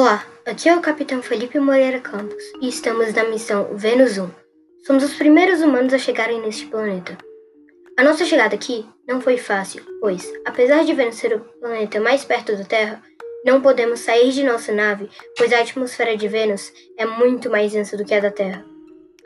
Olá, 0.00 0.24
aqui 0.46 0.66
é 0.66 0.74
o 0.74 0.80
Capitão 0.80 1.22
Felipe 1.22 1.60
Moreira 1.60 2.00
Campos 2.00 2.42
e 2.62 2.68
estamos 2.70 3.12
na 3.12 3.24
missão 3.24 3.68
Vênus 3.74 4.16
1. 4.16 4.30
Somos 4.86 5.04
os 5.04 5.12
primeiros 5.12 5.60
humanos 5.60 5.92
a 5.92 5.98
chegarem 5.98 6.40
neste 6.40 6.64
planeta. 6.64 7.18
A 7.98 8.02
nossa 8.02 8.24
chegada 8.24 8.54
aqui 8.54 8.86
não 9.06 9.20
foi 9.20 9.36
fácil, 9.36 9.84
pois, 10.00 10.26
apesar 10.46 10.86
de 10.86 10.94
Vênus 10.94 11.16
ser 11.16 11.34
o 11.34 11.40
planeta 11.40 12.00
mais 12.00 12.24
perto 12.24 12.56
da 12.56 12.64
Terra, 12.64 13.02
não 13.44 13.60
podemos 13.60 14.00
sair 14.00 14.32
de 14.32 14.42
nossa 14.42 14.72
nave, 14.72 15.06
pois 15.36 15.52
a 15.52 15.58
atmosfera 15.58 16.16
de 16.16 16.28
Vênus 16.28 16.72
é 16.96 17.04
muito 17.04 17.50
mais 17.50 17.72
densa 17.72 17.94
do 17.94 18.04
que 18.06 18.14
a 18.14 18.20
da 18.20 18.30
Terra. 18.30 18.64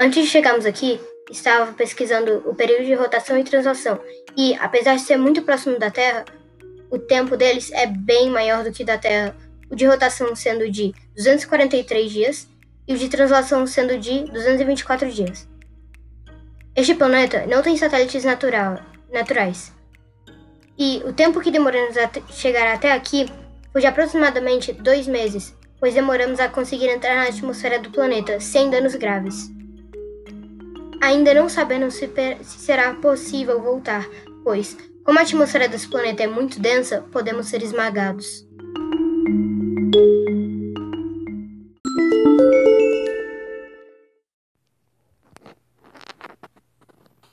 Antes 0.00 0.24
de 0.24 0.28
chegarmos 0.28 0.66
aqui, 0.66 1.00
estava 1.30 1.72
pesquisando 1.72 2.42
o 2.46 2.52
período 2.52 2.84
de 2.84 2.94
rotação 2.94 3.38
e 3.38 3.44
translação, 3.44 4.00
e, 4.36 4.56
apesar 4.56 4.96
de 4.96 5.02
ser 5.02 5.18
muito 5.18 5.42
próximo 5.42 5.78
da 5.78 5.92
Terra, 5.92 6.24
o 6.90 6.98
tempo 6.98 7.36
deles 7.36 7.70
é 7.70 7.86
bem 7.86 8.28
maior 8.28 8.64
do 8.64 8.72
que 8.72 8.82
da 8.82 8.98
Terra, 8.98 9.36
o 9.70 9.76
de 9.76 9.86
rotação 9.86 10.34
sendo 10.34 10.70
de 10.70 10.94
243 11.16 12.10
dias 12.10 12.48
e 12.86 12.94
o 12.94 12.98
de 12.98 13.08
translação 13.08 13.66
sendo 13.66 13.98
de 13.98 14.24
224 14.24 15.10
dias. 15.10 15.48
Este 16.76 16.94
planeta 16.94 17.46
não 17.46 17.62
tem 17.62 17.76
satélites 17.76 18.24
natural, 18.24 18.80
naturais, 19.12 19.72
e 20.78 21.02
o 21.06 21.12
tempo 21.12 21.40
que 21.40 21.50
demoramos 21.50 21.96
a 21.96 22.10
chegar 22.32 22.72
até 22.74 22.92
aqui 22.92 23.26
foi 23.70 23.80
de 23.80 23.86
aproximadamente 23.86 24.72
dois 24.72 25.06
meses, 25.06 25.54
pois 25.78 25.94
demoramos 25.94 26.40
a 26.40 26.48
conseguir 26.48 26.88
entrar 26.88 27.14
na 27.14 27.28
atmosfera 27.28 27.78
do 27.78 27.90
planeta 27.90 28.40
sem 28.40 28.70
danos 28.70 28.94
graves. 28.96 29.50
Ainda 31.00 31.34
não 31.34 31.48
sabemos 31.48 31.94
se, 31.94 32.10
se 32.42 32.58
será 32.58 32.94
possível 32.94 33.60
voltar, 33.62 34.08
pois, 34.42 34.76
como 35.04 35.18
a 35.18 35.22
atmosfera 35.22 35.68
desse 35.68 35.88
planeta 35.88 36.22
é 36.22 36.26
muito 36.26 36.58
densa, 36.58 37.04
podemos 37.12 37.46
ser 37.46 37.62
esmagados. 37.62 38.46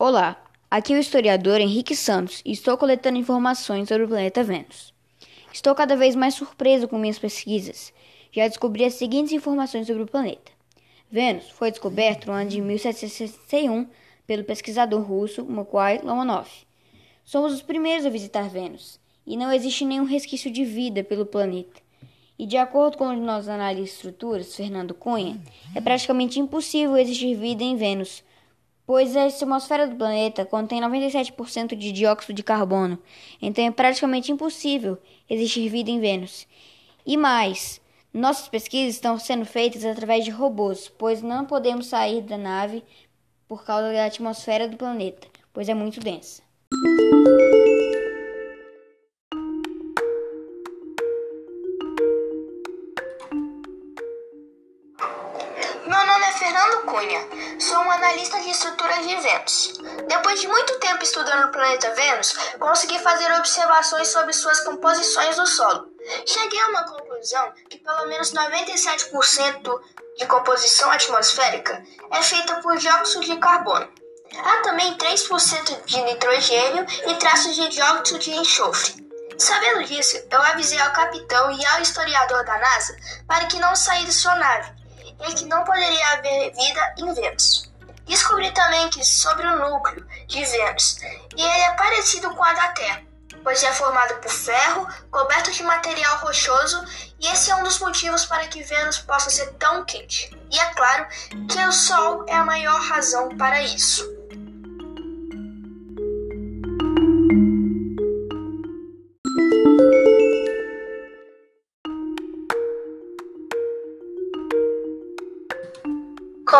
Olá, 0.04 0.44
aqui 0.68 0.94
é 0.94 0.98
o 0.98 1.00
historiador 1.00 1.62
Henrique 1.62 1.96
Santos 1.96 2.42
e 2.44 2.52
estou 2.52 2.76
coletando 2.76 3.20
informações 3.20 3.88
sobre 3.88 4.06
o 4.06 4.08
planeta 4.08 4.44
Vênus. 4.44 4.92
Estou 5.54 5.76
cada 5.76 5.96
vez 5.96 6.16
mais 6.16 6.34
surpreso 6.34 6.88
com 6.88 6.98
minhas 6.98 7.20
pesquisas. 7.20 7.94
Já 8.32 8.48
descobri 8.48 8.84
as 8.84 8.96
seguintes 8.96 9.32
informações 9.32 9.86
sobre 9.86 10.02
o 10.02 10.08
planeta. 10.08 10.52
Vênus 11.12 11.52
foi 11.52 11.70
descoberto 11.70 12.26
no 12.26 12.34
ano 12.34 12.50
de 12.50 12.60
1761 12.60 13.88
pelo 14.26 14.44
pesquisador 14.44 15.04
russo 15.04 15.46
Mokwai 15.46 16.02
Lomonov. 16.04 16.50
Somos 17.24 17.54
os 17.54 17.62
primeiros 17.62 18.04
a 18.04 18.10
visitar 18.10 18.50
Vênus 18.50 19.00
e 19.24 19.38
não 19.38 19.54
existe 19.54 19.86
nenhum 19.86 20.06
resquício 20.06 20.50
de 20.50 20.66
vida 20.66 21.04
pelo 21.04 21.28
planeta. 21.28 21.80
E 22.40 22.48
de 22.48 22.58
acordo 22.58 22.98
com 22.98 23.06
o 23.06 23.16
nosso 23.16 23.52
analista 23.52 23.84
de 23.84 23.90
estruturas, 23.92 24.56
Fernando 24.56 24.96
Cunha, 24.96 25.40
é 25.76 25.80
praticamente 25.80 26.40
impossível 26.40 26.98
existir 26.98 27.36
vida 27.36 27.64
em 27.64 27.76
Vênus, 27.76 28.24
pois 28.92 29.16
a 29.16 29.24
atmosfera 29.24 29.88
do 29.88 29.96
planeta 29.96 30.44
contém 30.44 30.82
97% 30.82 31.78
de 31.78 31.94
dióxido 31.94 32.36
de 32.36 32.44
carbono, 32.44 33.00
então 33.42 33.64
é 33.64 33.72
praticamente 33.72 34.34
impossível 34.34 34.98
existir 35.30 35.70
vida 35.70 35.90
em 35.90 36.02
Vênus. 36.02 36.46
E 37.06 37.16
mais, 37.16 37.80
nossas 38.14 38.50
pesquisas 38.50 38.96
estão 38.96 39.18
sendo 39.18 39.46
feitas 39.46 39.86
através 39.86 40.26
de 40.26 40.32
robôs, 40.32 40.90
pois 40.90 41.22
não 41.22 41.46
podemos 41.46 41.86
sair 41.86 42.20
da 42.20 42.38
nave 42.38 42.84
por 43.48 43.64
causa 43.64 43.94
da 43.94 44.08
atmosfera 44.08 44.68
do 44.68 44.76
planeta, 44.76 45.26
pois 45.54 45.70
é 45.70 45.74
muito 45.74 46.02
densa. 46.02 46.44
Nome 56.12 56.26
é 56.26 56.32
Fernando 56.34 56.82
Cunha, 56.82 57.28
sou 57.58 57.78
um 57.78 57.90
analista 57.90 58.38
de 58.42 58.50
estruturas 58.50 59.08
de 59.08 59.16
Vênus. 59.16 59.74
Depois 60.10 60.42
de 60.42 60.48
muito 60.50 60.78
tempo 60.80 61.02
estudando 61.02 61.46
o 61.46 61.52
planeta 61.54 61.90
Vênus, 61.92 62.34
consegui 62.60 63.00
fazer 63.00 63.32
observações 63.38 64.10
sobre 64.10 64.34
suas 64.34 64.60
composições 64.60 65.38
no 65.38 65.48
solo. 65.48 65.88
Cheguei 66.26 66.60
a 66.60 66.68
uma 66.68 66.84
conclusão 66.84 67.54
que 67.70 67.78
pelo 67.78 68.08
menos 68.08 68.34
97% 68.34 69.82
de 70.18 70.26
composição 70.26 70.92
atmosférica 70.92 71.82
é 72.12 72.22
feita 72.22 72.56
por 72.56 72.76
dióxido 72.78 73.24
de 73.24 73.38
carbono. 73.38 73.88
Há 74.38 74.64
também 74.64 74.98
3% 74.98 75.86
de 75.86 76.02
nitrogênio 76.02 76.86
e 77.08 77.16
traços 77.16 77.56
de 77.56 77.70
dióxido 77.70 78.20
de 78.20 78.32
enxofre. 78.32 79.10
Sabendo 79.38 79.86
disso, 79.86 80.22
eu 80.30 80.42
avisei 80.42 80.80
ao 80.80 80.92
capitão 80.92 81.52
e 81.52 81.66
ao 81.68 81.82
historiador 81.82 82.44
da 82.44 82.58
NASA 82.58 82.98
para 83.26 83.46
que 83.46 83.60
não 83.60 83.74
saísse 83.78 84.12
sua 84.12 84.36
nave 84.36 84.81
e 85.28 85.34
que 85.34 85.46
não 85.46 85.64
poderia 85.64 86.14
haver 86.14 86.54
vida 86.54 86.96
em 86.98 87.14
Vênus. 87.14 87.72
Descobri 88.06 88.52
também 88.52 88.90
que 88.90 89.04
sobre 89.04 89.48
o 89.48 89.60
núcleo 89.60 90.06
de 90.28 90.44
Vênus, 90.44 90.98
e 91.36 91.42
ele 91.42 91.62
é 91.64 91.72
parecido 91.74 92.34
com 92.36 92.44
a 92.44 92.54
da 92.54 92.68
Terra 92.70 93.12
pois 93.44 93.64
é 93.64 93.72
formado 93.74 94.16
por 94.16 94.32
ferro, 94.32 94.88
coberto 95.10 95.52
de 95.52 95.64
material 95.64 96.18
rochoso, 96.20 96.84
e 97.20 97.28
esse 97.28 97.52
é 97.52 97.56
um 97.56 97.64
dos 97.64 97.80
motivos 97.80 98.26
para 98.26 98.48
que 98.48 98.64
Vênus 98.64 99.00
possa 99.00 99.30
ser 99.30 99.52
tão 99.54 99.84
quente. 99.86 100.32
E 100.52 100.60
é 100.60 100.66
claro 100.74 101.08
que 101.50 101.60
o 101.66 101.72
Sol 101.72 102.26
é 102.28 102.36
a 102.36 102.46
maior 102.46 102.80
razão 102.82 103.36
para 103.38 103.62
isso. 103.62 104.21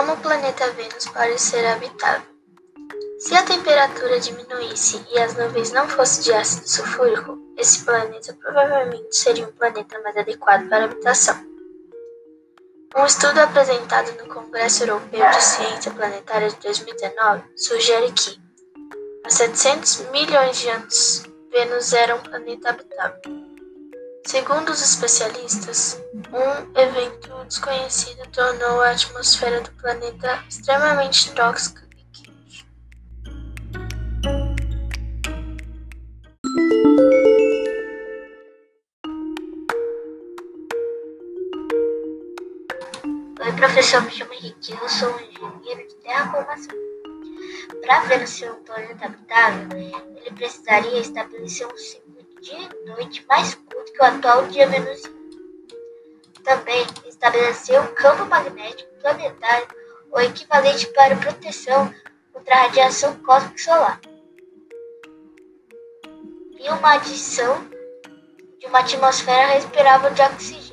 Como 0.02 0.14
o 0.14 0.18
planeta 0.18 0.68
Vênus 0.72 1.06
pode 1.10 1.40
ser 1.40 1.64
habitável? 1.64 2.28
Se 3.20 3.36
a 3.36 3.44
temperatura 3.44 4.20
diminuísse 4.20 5.00
e 5.12 5.20
as 5.20 5.38
nuvens 5.38 5.72
não 5.74 5.88
fossem 5.88 6.24
de 6.24 6.34
ácido 6.34 6.68
sulfúrico, 6.68 7.38
esse 7.56 7.86
planeta 7.86 8.36
provavelmente 8.42 9.16
seria 9.16 9.48
um 9.48 9.52
planeta 9.52 10.00
mais 10.00 10.18
adequado 10.18 10.68
para 10.68 10.86
habitação. 10.86 11.36
Um 12.98 13.06
estudo 13.06 13.42
apresentado 13.42 14.12
no 14.14 14.34
Congresso 14.34 14.86
Europeu 14.86 15.30
de 15.30 15.44
Ciência 15.44 15.92
Planetária 15.92 16.50
de 16.50 16.56
2019 16.56 17.44
sugere 17.56 18.12
que, 18.12 18.42
há 19.24 19.30
700 19.30 20.10
milhões 20.10 20.58
de 20.58 20.68
anos, 20.68 21.24
Vênus 21.52 21.94
era 21.94 22.16
um 22.16 22.24
planeta 22.24 22.72
habitável. 22.72 23.41
Segundo 24.24 24.70
os 24.70 24.82
especialistas, 24.82 26.00
um 26.32 26.80
evento 26.80 27.44
desconhecido 27.46 28.26
tornou 28.32 28.80
a 28.82 28.92
atmosfera 28.92 29.62
do 29.62 29.72
planeta 29.72 30.44
extremamente 30.48 31.32
tóxica 31.34 31.82
Oi, 43.40 43.52
professor, 43.56 44.04
me 44.04 44.12
chamo 44.12 44.34
Henrique, 44.34 44.72
eu 44.72 44.88
sou 44.88 45.10
um 45.10 45.20
engenheiro 45.20 45.88
de 45.88 45.96
terraformação. 45.96 46.76
Para 47.82 48.02
ver 48.02 48.28
se 48.28 48.48
um 48.48 48.64
planeta 48.64 49.06
habitável, 49.06 49.68
ele 49.78 50.36
precisaria 50.36 51.00
estabelecer 51.00 51.68
um 51.68 51.78
ciclo 51.78 52.21
dia 52.42 52.58
e 52.58 52.90
noite 52.90 53.24
mais 53.28 53.54
curto 53.54 53.94
que 53.94 54.02
o 54.02 54.04
atual 54.04 54.48
dia 54.48 54.68
venusiano. 54.68 55.22
Também 56.44 56.86
estabelecer 57.06 57.80
um 57.80 57.94
campo 57.94 58.26
magnético 58.26 58.90
planetário 59.00 59.68
ou 60.12 60.20
equivalente 60.22 60.88
para 60.88 61.16
proteção 61.16 61.94
contra 62.34 62.56
a 62.56 62.62
radiação 62.64 63.16
cósmica 63.20 63.58
solar. 63.58 64.02
E 66.60 66.70
uma 66.70 66.94
adição 66.94 67.64
de 68.60 68.66
uma 68.66 68.80
atmosfera 68.80 69.54
respirável 69.54 70.12
de 70.12 70.22
oxigênio. 70.22 70.71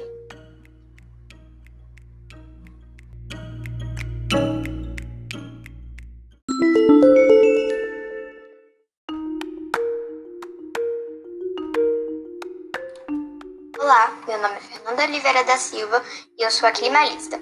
Olá, 13.89 14.13
meu 14.29 14.37
nome 14.37 14.55
é 14.55 14.61
Fernanda 14.61 15.03
Oliveira 15.05 15.45
da 15.45 15.57
Silva 15.57 16.05
e 16.37 16.43
eu 16.43 16.51
sou 16.51 16.69
a 16.69 16.73
climalista. 16.73 17.39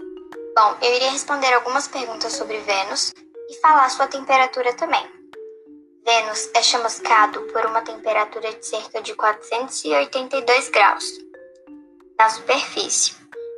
Bom, 0.57 0.77
eu 0.81 0.95
irei 0.95 1.09
responder 1.09 1.53
algumas 1.53 1.89
perguntas 1.89 2.35
sobre 2.35 2.59
Vênus 2.59 3.13
e 3.51 3.55
falar 3.55 3.89
sua 3.89 4.07
temperatura 4.07 4.73
também. 4.75 5.05
Vênus 6.05 6.49
é 6.55 6.63
chamuscado 6.63 7.41
por 7.53 7.67
uma 7.67 7.83
temperatura 7.83 8.53
de 8.53 8.65
cerca 8.65 9.03
de 9.03 9.13
482 9.17 10.69
graus 10.69 11.05
na 12.17 12.31
superfície. 12.31 13.17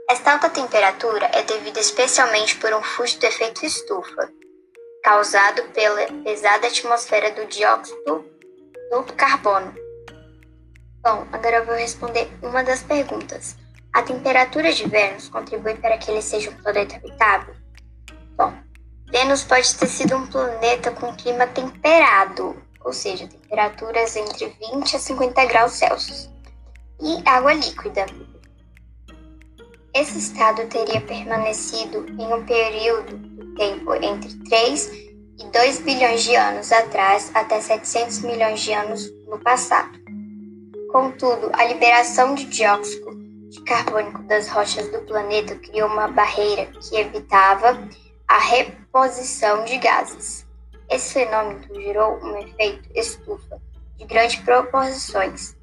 Esta 0.08 0.32
alta 0.32 0.48
temperatura 0.48 1.30
é 1.34 1.42
devida 1.42 1.80
especialmente 1.80 2.56
por 2.56 2.72
um 2.72 2.82
fluxo 2.82 3.20
do 3.20 3.26
efeito 3.26 3.66
estufa, 3.66 4.32
causado 5.04 5.62
pela 5.74 6.06
pesada 6.24 6.68
atmosfera 6.68 7.32
do 7.32 7.44
dióxido 7.48 8.24
do 8.90 9.02
carbono 9.14 9.87
Bom, 11.02 11.26
agora 11.32 11.56
eu 11.56 11.66
vou 11.66 11.76
responder 11.76 12.28
uma 12.42 12.64
das 12.64 12.82
perguntas. 12.82 13.56
A 13.92 14.02
temperatura 14.02 14.72
de 14.72 14.86
Vênus 14.88 15.28
contribui 15.28 15.74
para 15.74 15.96
que 15.96 16.10
ele 16.10 16.20
seja 16.20 16.50
um 16.50 16.62
planeta 16.62 16.96
habitável? 16.96 17.54
Bom, 18.36 18.52
Vênus 19.10 19.44
pode 19.44 19.74
ter 19.76 19.86
sido 19.86 20.16
um 20.16 20.26
planeta 20.26 20.90
com 20.90 21.14
clima 21.14 21.46
temperado, 21.46 22.56
ou 22.84 22.92
seja, 22.92 23.28
temperaturas 23.28 24.16
entre 24.16 24.54
20 24.72 24.96
a 24.96 24.98
50 24.98 25.44
graus 25.46 25.72
Celsius, 25.72 26.30
e 27.00 27.22
água 27.26 27.54
líquida. 27.54 28.04
Esse 29.94 30.18
estado 30.18 30.66
teria 30.66 31.00
permanecido 31.00 32.06
em 32.08 32.32
um 32.32 32.44
período 32.44 33.16
do 33.16 33.54
tempo 33.54 33.94
entre 33.94 34.34
3 34.48 34.86
e 35.38 35.50
2 35.52 35.78
bilhões 35.80 36.22
de 36.22 36.34
anos 36.34 36.70
atrás 36.72 37.30
até 37.34 37.60
700 37.60 38.18
milhões 38.20 38.60
de 38.60 38.72
anos 38.72 39.10
no 39.26 39.38
passado. 39.38 40.07
Contudo, 40.90 41.50
a 41.52 41.64
liberação 41.64 42.34
de 42.34 42.46
dióxido 42.46 43.10
de 43.50 43.60
carbônico 43.62 44.22
das 44.24 44.48
rochas 44.48 44.88
do 44.90 45.00
planeta 45.00 45.54
criou 45.56 45.88
uma 45.88 46.08
barreira 46.08 46.66
que 46.66 46.96
evitava 46.96 47.78
a 48.26 48.38
reposição 48.38 49.64
de 49.64 49.76
gases. 49.78 50.46
Esse 50.90 51.14
fenômeno 51.14 51.62
gerou 51.74 52.18
um 52.22 52.38
efeito 52.38 52.88
estufa 52.94 53.60
de 53.96 54.04
grandes 54.06 54.36
proporções, 54.36 55.56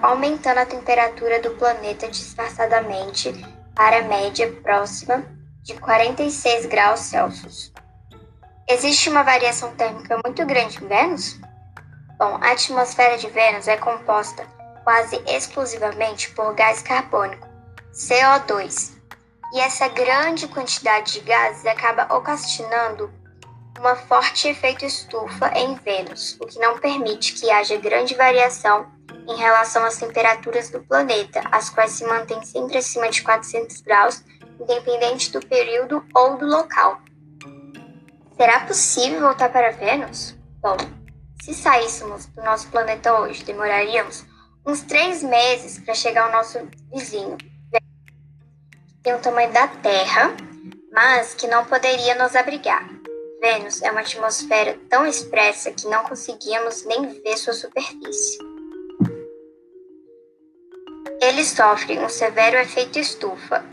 aumentando 0.00 0.58
a 0.58 0.66
temperatura 0.66 1.40
do 1.40 1.50
planeta 1.52 2.08
disfarçadamente 2.08 3.32
para 3.74 3.98
a 3.98 4.02
média 4.02 4.50
próxima 4.62 5.24
de 5.62 5.74
46 5.74 6.66
graus 6.66 7.00
Celsius. 7.00 7.72
Existe 8.68 9.10
uma 9.10 9.22
variação 9.22 9.74
térmica 9.74 10.18
muito 10.24 10.44
grande 10.46 10.82
em 10.82 10.88
Vênus? 10.88 11.38
Bom, 12.22 12.38
a 12.40 12.52
atmosfera 12.52 13.18
de 13.18 13.28
Vênus 13.28 13.66
é 13.66 13.76
composta 13.76 14.46
quase 14.84 15.20
exclusivamente 15.26 16.30
por 16.30 16.54
gás 16.54 16.80
carbônico, 16.80 17.48
CO2, 17.92 18.92
e 19.52 19.58
essa 19.58 19.88
grande 19.88 20.46
quantidade 20.46 21.14
de 21.14 21.20
gases 21.22 21.66
acaba 21.66 22.14
ocasionando 22.14 23.12
um 23.76 23.96
forte 24.06 24.46
efeito 24.46 24.84
estufa 24.84 25.50
em 25.56 25.74
Vênus, 25.74 26.38
o 26.40 26.46
que 26.46 26.60
não 26.60 26.78
permite 26.78 27.32
que 27.32 27.50
haja 27.50 27.76
grande 27.76 28.14
variação 28.14 28.86
em 29.26 29.34
relação 29.34 29.84
às 29.84 29.96
temperaturas 29.96 30.70
do 30.70 30.78
planeta, 30.78 31.42
as 31.50 31.70
quais 31.70 31.90
se 31.90 32.06
mantêm 32.06 32.40
sempre 32.44 32.78
acima 32.78 33.10
de 33.10 33.20
400 33.20 33.80
graus, 33.80 34.22
independente 34.60 35.32
do 35.32 35.44
período 35.44 36.06
ou 36.14 36.36
do 36.36 36.46
local. 36.46 37.00
Será 38.36 38.60
possível 38.60 39.22
voltar 39.22 39.50
para 39.50 39.72
Vênus? 39.72 40.36
Bom, 40.60 40.76
se 41.42 41.52
saíssemos 41.54 42.26
do 42.26 42.42
nosso 42.44 42.68
planeta 42.68 43.18
hoje, 43.18 43.42
demoraríamos 43.42 44.24
uns 44.64 44.80
três 44.82 45.24
meses 45.24 45.76
para 45.76 45.92
chegar 45.92 46.26
ao 46.26 46.30
nosso 46.30 46.56
vizinho, 46.94 47.36
tem 49.02 49.12
o 49.12 49.18
tamanho 49.18 49.52
da 49.52 49.66
Terra, 49.66 50.36
mas 50.92 51.34
que 51.34 51.48
não 51.48 51.64
poderia 51.64 52.14
nos 52.14 52.36
abrigar. 52.36 52.88
Vênus 53.40 53.82
é 53.82 53.90
uma 53.90 54.02
atmosfera 54.02 54.78
tão 54.88 55.04
expressa 55.04 55.72
que 55.72 55.88
não 55.88 56.04
conseguíamos 56.04 56.84
nem 56.84 57.08
ver 57.08 57.36
sua 57.36 57.54
superfície. 57.54 58.38
Ele 61.20 61.44
sofre 61.44 61.98
um 61.98 62.08
severo 62.08 62.56
efeito 62.56 63.00
estufa. 63.00 63.64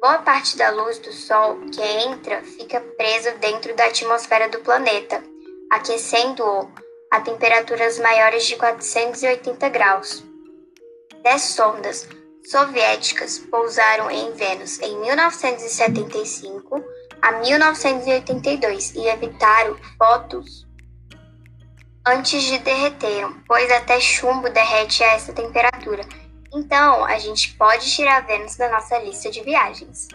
Boa 0.00 0.18
parte 0.18 0.56
da 0.56 0.70
luz 0.70 0.98
do 0.98 1.12
Sol 1.12 1.60
que 1.70 1.80
entra 1.80 2.42
fica 2.42 2.80
presa 2.80 3.30
dentro 3.34 3.72
da 3.76 3.84
atmosfera 3.84 4.48
do 4.48 4.58
planeta, 4.58 5.22
aquecendo-o 5.70 6.68
a 7.14 7.20
temperaturas 7.20 7.96
maiores 8.00 8.44
de 8.44 8.56
480 8.56 9.68
graus. 9.68 10.24
Dez 11.22 11.42
sondas 11.42 12.08
soviéticas 12.44 13.38
pousaram 13.38 14.10
em 14.10 14.32
Vênus 14.32 14.80
em 14.80 14.98
1975 14.98 16.84
a 17.22 17.30
1982 17.38 18.96
e 18.96 19.06
evitaram 19.06 19.76
fotos 19.96 20.66
antes 22.04 22.42
de 22.42 22.58
derreteram, 22.58 23.40
pois 23.46 23.70
até 23.70 24.00
chumbo 24.00 24.50
derrete 24.50 25.04
a 25.04 25.12
essa 25.12 25.32
temperatura. 25.32 26.02
Então, 26.52 27.04
a 27.04 27.16
gente 27.18 27.54
pode 27.54 27.88
tirar 27.94 28.26
Vênus 28.26 28.56
da 28.56 28.68
nossa 28.72 28.98
lista 28.98 29.30
de 29.30 29.40
viagens. 29.40 30.08